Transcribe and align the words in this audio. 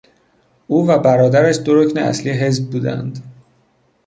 او 0.67 0.87
و 0.87 0.97
برادرش 0.99 1.57
دو 1.65 1.75
رکن 1.75 1.97
اصلی 1.99 2.31
حزب 2.31 2.69
بودند. 2.71 3.23